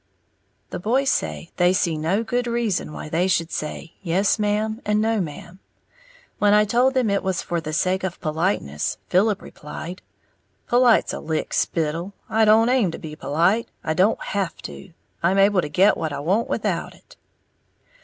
[0.71, 4.99] The boys say they see no good reason why they should say "yes ma'am" and
[4.99, 5.59] "no ma'am."
[6.39, 10.01] When I told them it was for the sake of politeness, Philip replied,
[10.65, 14.91] "Polite's a lick spittle, I don't aim to be polite, I don't have to,
[15.21, 17.15] I'm able to get what I want without it!"